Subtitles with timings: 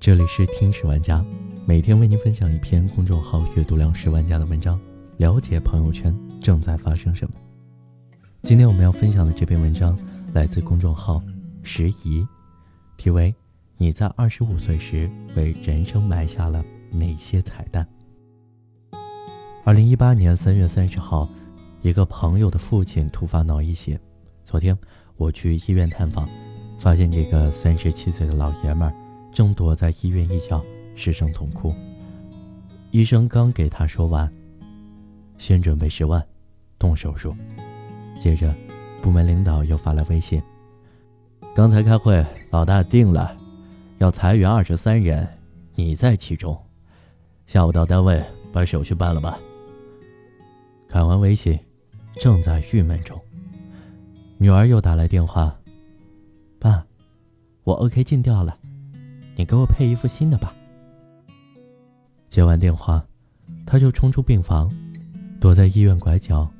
[0.00, 1.24] 这里是听史玩家，
[1.66, 4.80] 每天为您分享一篇公众号阅读量十万加的文章，
[5.16, 7.34] 了解朋友圈正在发生什么。
[8.44, 9.98] 今天我们要分享的这篇文章
[10.32, 11.20] 来自公众号
[11.64, 12.24] 时宜，
[12.96, 13.32] 题为
[13.76, 17.86] 《你在二十五岁时为人生埋下了哪些彩蛋》。
[19.64, 21.28] 二零一八年三月三十号，
[21.82, 24.00] 一个朋友的父亲突发脑溢血，
[24.46, 24.78] 昨天
[25.16, 26.26] 我去医院探访。
[26.78, 28.94] 发现这个三十七岁的老爷们儿
[29.38, 30.60] 正躲在医院一角
[30.96, 31.72] 失声痛哭。
[32.90, 34.28] 医生刚给他说完
[35.38, 36.20] ：“先准备十万，
[36.76, 37.32] 动手术。”
[38.18, 38.52] 接着，
[39.00, 40.42] 部门领导又发来微信
[41.54, 43.32] ：“刚才开会，老大定了，
[43.98, 45.24] 要裁员二十三人，
[45.76, 46.60] 你在其中。
[47.46, 48.20] 下午到单位
[48.52, 49.38] 把手续办了吧。”
[50.90, 51.56] 看完微信，
[52.16, 53.16] 正在郁闷中，
[54.36, 55.56] 女儿又打来电话。
[56.58, 56.84] 爸，
[57.62, 58.57] 我 OK 进掉了，
[59.38, 60.52] 你给我配一副新的吧。
[62.28, 63.06] 接完电话，
[63.64, 64.68] 他就冲出病房，
[65.40, 66.50] 躲在医院拐角，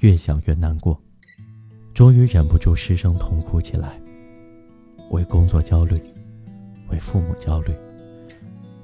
[0.00, 1.00] 越想越难过，
[1.94, 3.98] 终于忍不住失声痛哭起来。
[5.12, 5.98] 为工作焦虑，
[6.90, 7.72] 为父母焦虑，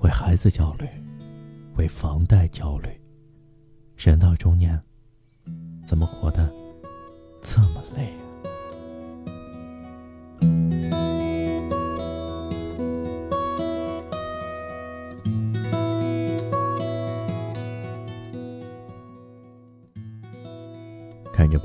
[0.00, 0.88] 为孩子焦虑，
[1.76, 2.88] 为房贷焦虑。
[3.98, 4.80] 人到中年，
[5.86, 6.50] 怎么活得
[7.42, 8.14] 这么累？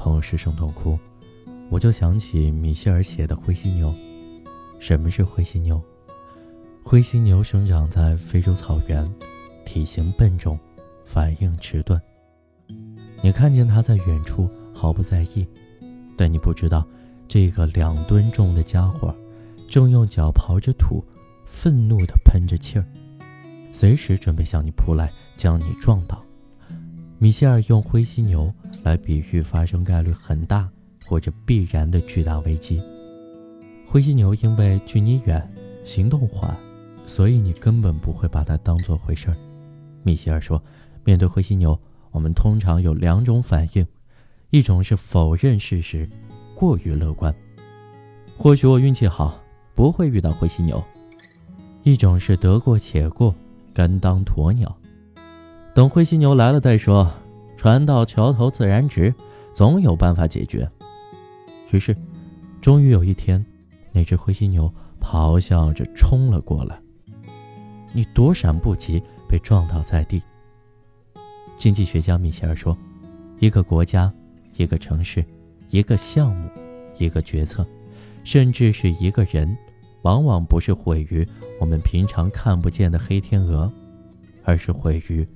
[0.07, 0.97] 看着朋友失声痛哭，
[1.69, 3.93] 我就想起米歇尔写的灰犀牛。
[4.79, 5.81] 什么是灰犀牛？
[6.81, 9.05] 灰犀牛生长在非洲草原，
[9.65, 10.57] 体型笨重，
[11.05, 12.01] 反应迟钝。
[13.21, 15.45] 你看见它在远处毫不在意，
[16.15, 16.87] 但你不知道，
[17.27, 19.13] 这个两吨重的家伙，
[19.67, 21.03] 正用脚刨着土，
[21.45, 22.85] 愤怒地喷着气儿，
[23.73, 26.23] 随时准备向你扑来，将你撞倒。
[27.19, 28.53] 米歇尔用灰犀牛
[28.87, 30.69] 来比喻发生概率很大
[31.05, 32.81] 或者必然的巨大危机。
[33.85, 35.45] 灰犀牛因为距你远，
[35.83, 36.55] 行动缓，
[37.05, 39.35] 所以你根本不会把它当做回事儿。
[40.03, 40.61] 米歇尔说
[41.03, 41.77] ：“面对灰犀牛，
[42.11, 43.85] 我们通常有两种反应，
[44.51, 46.09] 一种是否认事实，
[46.55, 47.33] 过于乐观，
[48.37, 49.37] 或许我运气好，
[49.75, 50.81] 不会遇到灰犀牛；
[51.83, 53.35] 一种是得过且过，
[53.73, 54.73] 甘当鸵鸟。”
[55.75, 57.11] 等灰犀牛来了再说，
[57.67, 59.13] 船到桥头自然直，
[59.53, 60.65] 总有办法解决。
[61.71, 61.93] 于是，
[62.61, 63.45] 终于有一天，
[63.91, 66.79] 那只灰犀牛咆哮着冲了过来，
[67.91, 70.21] 你躲闪不及，被撞倒在地。
[71.57, 72.73] 经济学家米歇尔说
[73.41, 74.09] ：“一个国家、
[74.55, 75.21] 一个城市、
[75.69, 76.49] 一个项目、
[76.97, 77.67] 一个决策，
[78.23, 79.57] 甚至是一个人，
[80.03, 81.27] 往往不是毁于
[81.59, 83.69] 我们平常看不见的黑天鹅，
[84.45, 85.27] 而是毁于……”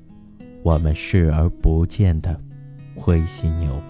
[0.64, 2.40] 我们视而不见的
[2.96, 3.82] 灰犀牛。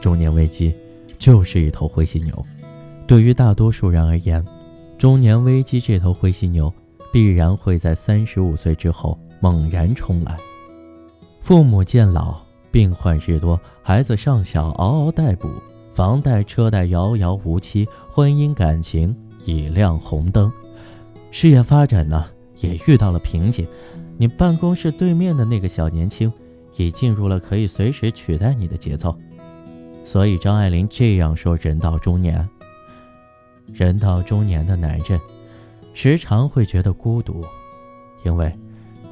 [0.00, 0.72] 中年危机
[1.18, 2.46] 就是一头灰犀牛。
[3.08, 4.44] 对于大多数人而言，
[4.96, 6.72] 中年危机这头灰犀牛
[7.12, 10.36] 必然会在三十五岁之后猛然冲来。
[11.40, 12.45] 父母渐老。
[12.76, 15.48] 病患日多，孩子尚小，嗷嗷待哺；
[15.94, 19.16] 房贷车贷遥遥无期，婚姻感情
[19.46, 20.52] 已亮红灯，
[21.30, 22.26] 事业发展呢
[22.58, 23.66] 也遇到了瓶颈。
[24.18, 26.30] 你办公室对面的那个小年轻，
[26.76, 29.16] 已进入了可以随时取代你的节奏。
[30.04, 32.46] 所以张爱玲这样说：人到中年，
[33.72, 35.18] 人到中年的男人，
[35.94, 37.42] 时常会觉得孤独，
[38.22, 38.54] 因为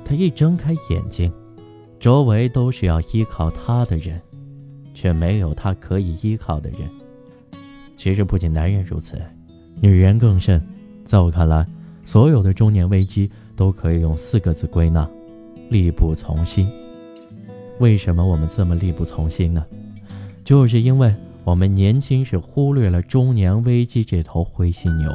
[0.04, 1.32] 他一睁开眼睛。
[2.05, 4.21] 周围都是要依靠他的人，
[4.93, 6.81] 却没有他可以依靠的人。
[7.97, 9.19] 其实不仅男人如此，
[9.81, 10.61] 女人更甚。
[11.06, 11.67] 在我看来，
[12.05, 15.09] 所有的中年危机都可以用四个字归纳：
[15.71, 16.69] 力不从心。
[17.79, 19.65] 为什么我们这么力不从心呢？
[20.45, 21.11] 就是因为
[21.43, 25.11] 我们年轻时忽略了中年危机这头灰犀牛。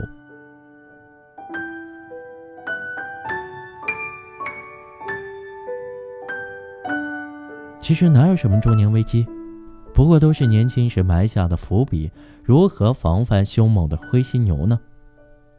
[7.90, 9.26] 其实哪有什么中年危机，
[9.96, 12.08] 不过都是年轻时埋下的伏笔。
[12.44, 14.80] 如何防范凶猛的灰犀牛呢？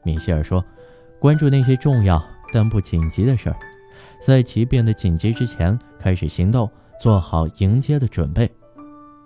[0.04, 0.64] 米歇尔说
[1.18, 3.56] ：“关注那些重要但不紧急的事儿，
[4.24, 8.48] 在其变得紧急之前开始行动，做好迎接的准备。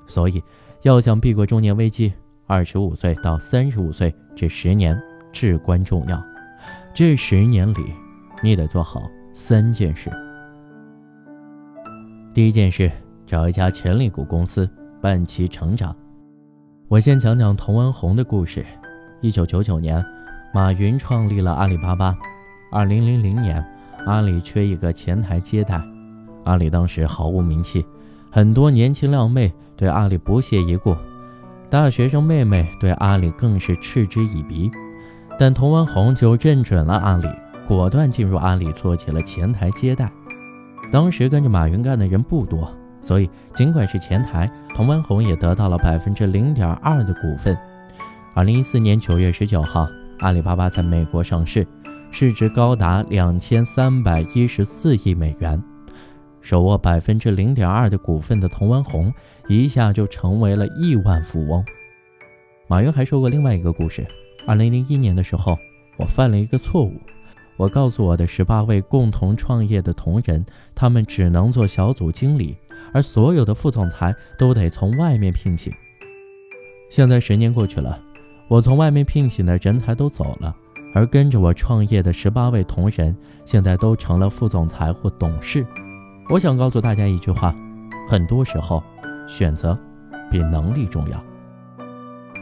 [0.07, 0.43] 所以，
[0.81, 2.11] 要想避过中年危机，
[2.47, 4.99] 二十五岁到三十五岁这十年
[5.31, 6.19] 至关重要。
[6.95, 7.85] 这十年里，
[8.43, 9.03] 你得做好
[9.35, 10.11] 三件事。
[12.35, 12.91] 第一件事，
[13.25, 14.69] 找一家潜力股公司
[15.01, 15.95] 伴其成长。
[16.89, 18.67] 我先讲讲童文红的故事。
[19.21, 20.05] 一九九九年，
[20.53, 22.13] 马云创立了阿里巴巴。
[22.73, 23.65] 二零零零年，
[24.05, 25.81] 阿里缺一个前台接待，
[26.43, 27.87] 阿里当时毫无名气，
[28.33, 30.97] 很多年轻靓妹对阿里不屑一顾，
[31.71, 34.69] 大学生妹妹对阿里更是嗤之以鼻。
[35.39, 37.29] 但童文红就认准了阿里，
[37.69, 40.11] 果断进入阿里做起了前台接待。
[40.95, 47.59] 当时跟着马云干的人不多，所以尽管是前台，童文红也得到了百分之零点二的股份。
[48.33, 49.89] 二零一四年九月十九号，
[50.21, 51.67] 阿里巴巴在美国上市。
[52.13, 55.61] 市值高达两千三百一十四亿美元，
[56.41, 59.13] 手握百分之零点二的股份的童文红
[59.49, 61.65] 一下就成为了亿万富翁。
[62.69, 64.07] 马云还说过另外一个故事：
[64.47, 65.59] 二零零一年的时候，
[65.97, 66.93] 我犯了一个错误，
[67.57, 72.57] 我告诉我的十八位共同创业的同仁，他们只能做小组经理，
[72.93, 75.73] 而所有的副总裁都得从外面聘请。
[76.91, 78.01] 现在十年过去了，
[78.49, 80.55] 我从外面聘请的人才都走了。
[80.97, 85.67] 而跟着我创业的十八位同仁，现在都成了副总裁或董事。
[86.31, 87.53] 我想告诉大家一句话：
[88.09, 88.81] 很多时候，
[89.27, 89.77] 选择
[90.31, 91.21] 比能力重要。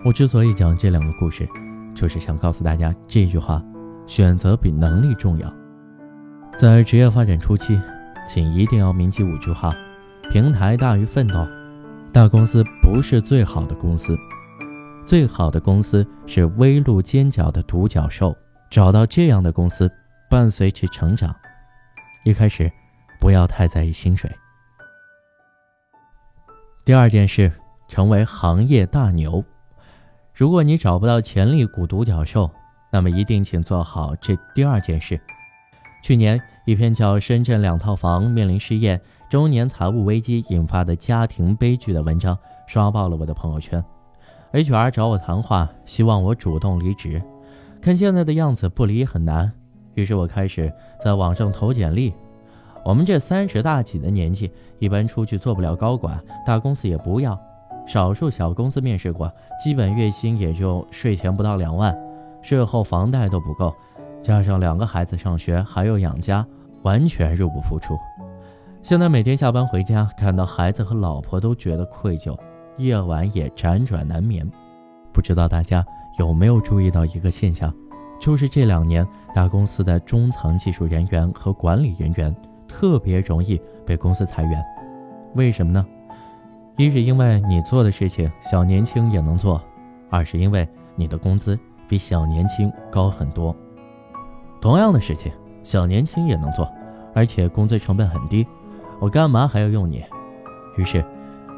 [0.05, 1.49] 我之所以讲这两个故事，
[1.94, 3.62] 就是想告诉大家这句话：
[4.12, 5.50] 选择比能力重要。
[6.59, 7.81] 在职业发展初期，
[8.29, 9.75] 请一定要铭记五句话：
[10.31, 11.49] 平台大于奋斗，
[12.12, 14.14] 大公司不是最好的公司。
[15.06, 18.37] 最好的公司是微露尖角的独角兽，
[18.70, 19.91] 找到这样的公司，
[20.29, 21.35] 伴随其成长。
[22.26, 22.70] 一开始，
[23.19, 24.31] 不要太在意薪水。
[26.85, 27.50] 第二件事，
[27.88, 29.43] 成为行业大牛。
[30.35, 32.50] 如果你找不到潜力股独角兽，
[32.92, 35.18] 那么一定请做好这第二件事。
[36.02, 39.00] 去年，一篇叫《深圳两套房面临失业，
[39.30, 42.36] 中年财务危机引发的家庭悲剧》的文章
[42.66, 43.82] 刷爆了我的朋友圈。
[44.52, 47.22] HR 找我谈话，希望我主动离职。
[47.80, 49.50] 看现在的样子，不离很难。
[49.94, 50.70] 于是我开始
[51.02, 52.12] 在网上投简历。
[52.84, 57.40] 我们这三十大几的年纪，一般出去做不了高管，大公司也不要。
[57.86, 61.96] 少数小公司面试过，基本月薪也就税前不到两万，
[62.42, 63.74] 税后房贷都不够，
[64.20, 66.46] 加上两个孩子上学，还有养家，
[66.82, 67.96] 完全入不敷出。
[68.82, 72.36] 现在每天下班回家，看到孩子和老婆，都觉得愧疚。
[72.78, 74.50] 夜晚也辗转难眠，
[75.12, 75.84] 不知道大家
[76.18, 77.72] 有没有注意到一个现象，
[78.18, 82.34] 就是这两年大公司的中层技术人员和管理人员
[82.66, 84.64] 特别容易被公司裁员，
[85.34, 85.86] 为什么呢？
[86.78, 89.62] 一是因为你做的事情小年轻也能做，
[90.08, 90.66] 二是因为
[90.96, 91.56] 你的工资
[91.92, 93.54] 比小年轻高很多。
[94.62, 95.30] 同样的事情
[95.62, 96.66] 小年轻也能做，
[97.14, 98.46] 而且工资成本很低，
[98.98, 100.02] 我干嘛还要用你？
[100.78, 101.04] 于是。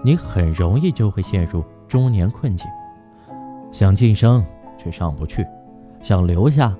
[0.02, 2.68] 你很容易就会陷入中年困境，
[3.72, 4.44] 想晋升
[4.76, 5.46] 却上不去，
[5.98, 6.76] 想留下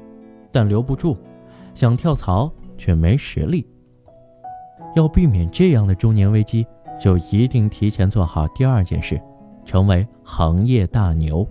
[0.52, 1.16] 但留不住，
[1.72, 3.66] 想跳槽却没实力。
[4.94, 6.66] 要避免这样的中年危机，
[7.00, 9.18] 就一定提前做好第二件事，
[9.64, 11.48] 成为行业大牛。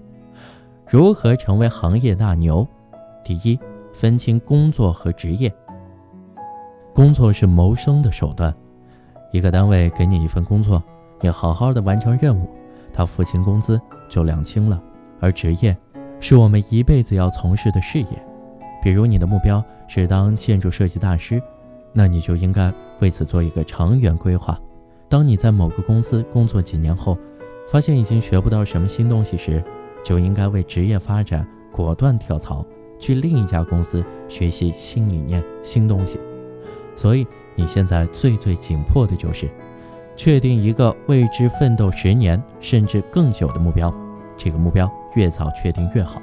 [0.93, 2.67] 如何成为行业大牛？
[3.23, 3.57] 第一，
[3.93, 5.51] 分清工作和职业。
[6.93, 8.53] 工作是谋生的手段，
[9.31, 10.83] 一个单位给你一份工作。
[11.19, 12.47] 你好好的完成任务，
[12.93, 14.79] 他付清工资就两清了。
[15.19, 15.75] 而职业，
[16.19, 18.25] 是我们一辈子要从事的事业。
[18.83, 21.41] 比如你的目标是当建筑设计大师，
[21.91, 24.55] 那你就应该为此做一个长远规划。
[25.09, 27.17] 当你在某个公司工作几年后，
[27.67, 29.63] 发现已经学不到什么新东西时，
[30.03, 32.65] 就应该为职业发展果断跳槽，
[32.99, 36.19] 去另一家公司学习新理念、新东西。
[36.95, 39.49] 所以你现在最最紧迫的就是。
[40.15, 43.91] 确定一个为之奋斗十年甚至更久的目标，
[44.37, 46.21] 这个目标越早确定越好。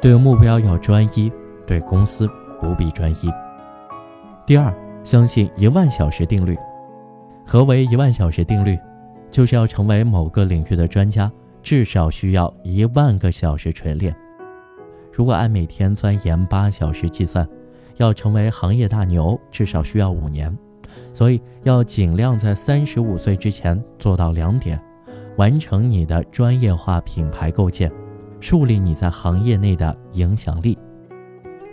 [0.00, 1.32] 对目标要专一，
[1.64, 2.28] 对公司
[2.60, 3.32] 不必专一。
[4.44, 4.74] 第二，
[5.04, 6.58] 相信一万小时定律。
[7.44, 8.76] 何为一万小时定律？
[9.30, 11.30] 就是要成为某个领域的专家，
[11.66, 14.14] 至少需要一万个小时锤炼。
[15.12, 17.44] 如果按每天钻研八小时计算，
[17.96, 20.56] 要成为行业大牛，至少需要五年。
[21.12, 24.80] 所以要尽量在三十五岁之前做到两点：
[25.38, 27.90] 完成你的专业化品牌构建，
[28.38, 30.78] 树立你在行业内的影响力。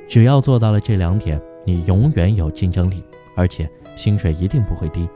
[0.07, 3.03] 只要做到了这两点，你永远有竞争力，
[3.35, 5.07] 而且薪水一定不会低。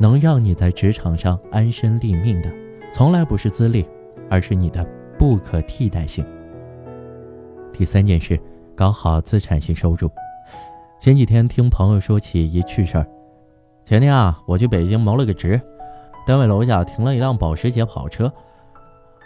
[0.00, 2.50] 能让你在职场上安身立命的，
[2.92, 3.86] 从来不是资历，
[4.30, 4.86] 而是你的
[5.18, 6.24] 不可替代性。
[7.72, 8.40] 第三件事，
[8.74, 10.10] 搞好资产性收入。
[10.98, 13.06] 前几天听朋友说起一趣事儿，
[13.84, 15.60] 前天啊，我去北京谋了个职，
[16.26, 18.32] 单位楼下停了一辆保时捷跑车，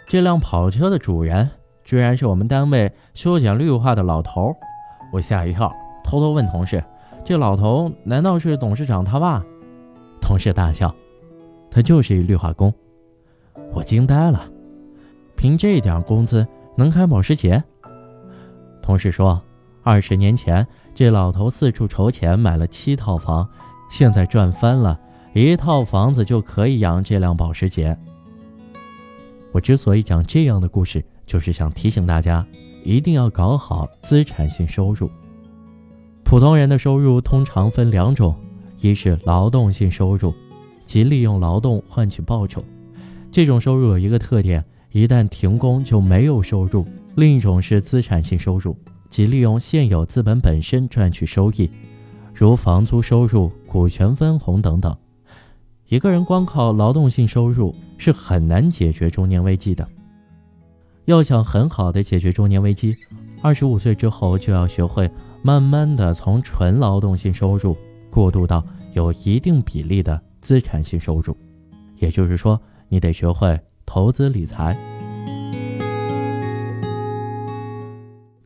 [0.07, 1.49] 这辆跑车的主人
[1.83, 4.55] 居然是我们单位修剪绿化的老头，
[5.11, 5.71] 我吓一跳，
[6.03, 6.81] 偷偷问同事
[7.23, 9.43] ：“这老头难道是董事长他爸？”
[10.21, 10.95] 同事大笑
[11.69, 12.73] ：“他就是一绿化工。”
[13.73, 14.49] 我惊呆了，
[15.35, 17.63] 凭这点工资能开保时捷？
[18.81, 19.41] 同事说
[19.83, 20.65] ：“二十年前。”
[20.95, 23.45] 这老头四处筹钱买了七套房，
[23.91, 24.97] 现在赚翻了，
[25.33, 27.97] 一套房子就可以养这辆保时捷。
[29.51, 32.47] 我之所以讲这样的故事，就是想提醒大家，
[32.81, 35.11] 一定要搞好资产性收入。
[36.23, 38.33] 普通人的收入通常分两种，
[38.79, 40.33] 一是劳动性收入，
[40.85, 42.63] 即利用劳动换取报酬，
[43.33, 44.63] 这种收入有一个特点，
[44.95, 46.81] 一旦停工就没有收入；
[47.17, 48.73] 另一种是资产性收入。
[49.09, 51.69] 即利用现有资本本身赚取收益，
[52.33, 54.95] 如房租收入、股权分红等等。
[55.89, 59.85] 一个人光靠劳动性收入是很难解决中年危机的。
[61.03, 62.95] 要想很好的解决中年危机，
[63.41, 65.11] 二十五岁之后就要学会
[65.41, 67.75] 慢慢的从纯劳动性收入
[68.09, 71.35] 过渡到有一定比例的资产性收入。
[71.97, 73.59] 也就是说，你得学会
[73.95, 74.75] 投资理财。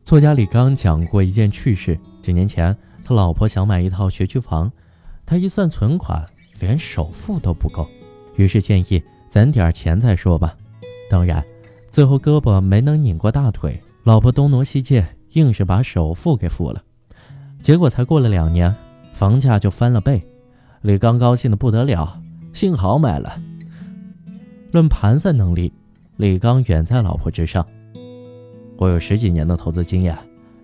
[0.04, 4.70] 作家李刚讲过一件趣事：几年前，他老婆想买一套学区房，
[5.26, 6.24] 他一算存款，
[6.60, 7.84] 连首付都不够，
[8.36, 10.56] 于是建议攒点钱再说吧。
[11.10, 11.44] 当然，
[11.90, 16.80] 最后胳膊没能拧过大腿，老婆东挪西借，硬是把首付给付了。
[17.60, 18.72] 结果才过了两年，
[19.14, 20.24] 房价就翻了倍，
[20.82, 22.20] 李刚高兴的不得了，
[22.52, 23.36] 幸好买了。
[24.72, 25.72] 论盘算能力，
[26.16, 27.66] 李刚远在老婆之上。
[28.76, 30.16] 我有十几年的投资经验，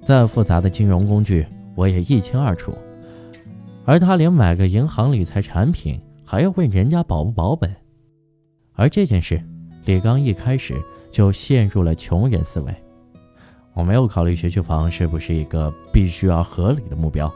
[0.05, 1.45] 再复杂的金融工具
[1.75, 2.73] 我也一清二楚，
[3.85, 7.75] 而他连买个银行理财产品还要问人家保不保本，
[8.75, 9.43] 而这件事，
[9.85, 10.75] 李刚一开始
[11.11, 12.73] 就陷入了穷人思维。
[13.75, 17.31] 我没有考虑学区房是不是一个必须而合理的目标，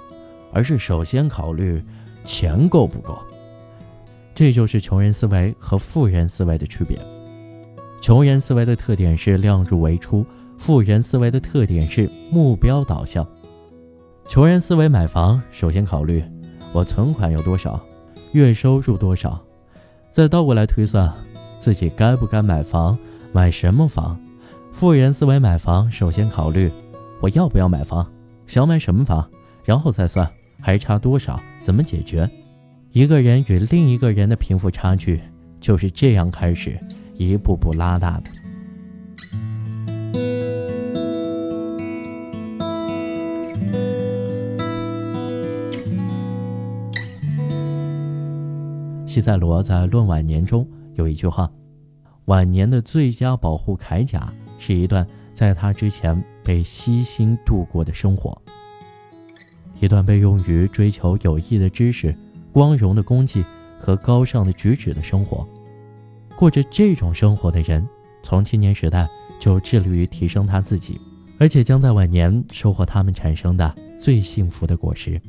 [0.53, 1.83] 而是首先考虑
[2.25, 3.19] 钱够不够。
[4.41, 6.99] 这就是穷人思维和富人思维的区别。
[8.01, 10.25] 穷人思维的特点是量入为出。
[10.57, 13.27] 富人思维的特点是目标导向，
[14.27, 16.25] 穷人思维买房首先考虑
[16.73, 17.79] 我存款有多少，
[18.33, 19.39] 月收入多少，
[20.11, 21.13] 再倒过来推算
[21.59, 22.99] 自己该不该买房，
[23.33, 24.19] 买什么房。
[24.73, 26.73] 富人思维买房首先考虑
[27.21, 28.11] 我要不要买房，
[28.47, 29.31] 想买什么房，
[29.67, 30.27] 然后再算
[30.63, 32.27] 还差多少，怎么解决。
[32.93, 35.21] 一个人与另一个人的贫富差距
[35.61, 36.77] 就是这样开始
[37.15, 38.31] 一步步拉大的。
[49.07, 51.49] 西塞罗在《论晚年》中有一句话
[52.27, 58.37] ：“晚年的最佳保护铠甲是一段在他之前被悉心度过的生活，
[59.79, 62.13] 一段被用于追求有益的知识、
[62.53, 63.45] 光荣的功绩
[63.79, 65.47] 和高尚的举止的生活。
[66.37, 67.87] 过着这种生活的人，
[68.23, 71.01] 从青年时代就致力于提升他自己，
[71.39, 75.21] 而且将在晚年收获他们产生的最幸福的果实。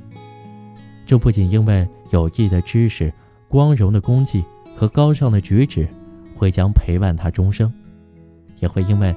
[1.05, 3.11] 这不仅因为有益的知识。”
[3.51, 4.41] 光荣的功绩
[4.77, 5.85] 和高尚的举止，
[6.33, 7.69] 会将陪伴他终生，
[8.59, 9.13] 也会因为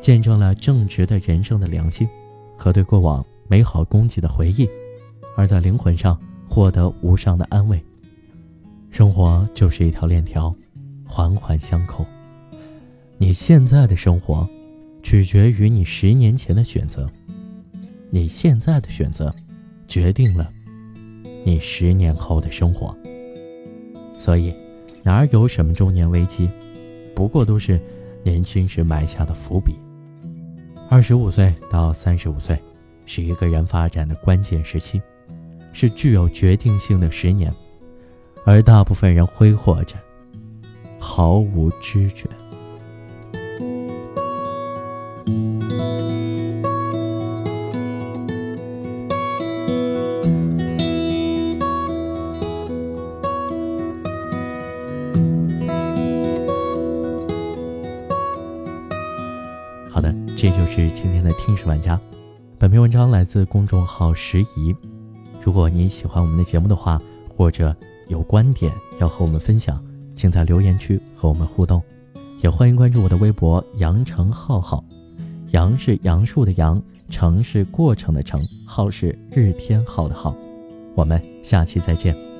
[0.00, 2.08] 见证了正直的人生的良心
[2.56, 4.68] 和对过往美好功绩的回忆，
[5.36, 6.16] 而在灵魂上
[6.52, 7.82] 获得无上的安慰。
[8.90, 10.54] 生活就是一条链条，
[11.06, 12.04] 环环相扣。
[13.16, 14.46] 你现在的生活，
[15.02, 17.06] 取决于你十年前的选择；
[18.10, 19.34] 你现在的选择，
[19.88, 20.52] 决定了
[21.42, 22.94] 你十年后的生活。
[24.18, 24.54] 所以，
[25.02, 26.50] 哪有什么中年危机，
[27.14, 27.80] 不过都是
[28.22, 29.72] 年轻时埋下的伏笔。
[30.90, 32.58] 二十五岁到三十五岁，
[33.06, 35.00] 是一个人发展的关键时期，
[35.72, 37.52] 是具有决定性的十年，
[38.44, 39.96] 而大部分人挥霍着，
[41.00, 42.28] 毫无知觉。
[59.90, 62.00] 好的这就是今天的听史玩家。
[62.58, 64.74] 本篇文章来自公众号时宜。
[65.44, 67.74] 如果你喜欢我们的节目的话，或者
[68.08, 69.82] 有观点要和我们分享，
[70.14, 71.82] 请在留言区和我们互动。
[72.42, 74.84] 也欢迎关注我的微博“杨成浩浩”，
[75.50, 80.34] 杨是杨树的杨，成是过程的程，浩是日天浩的浩。
[80.94, 82.31] 我们下期再见。